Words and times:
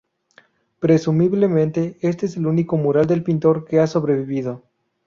Presumiblemente, 0.79 1.99
este 2.01 2.25
es 2.25 2.35
el 2.35 2.47
único 2.47 2.75
mural 2.75 3.05
del 3.05 3.21
pintor 3.21 3.65
que 3.65 3.79
ha 3.79 3.85
sobrevivido. 3.85 4.63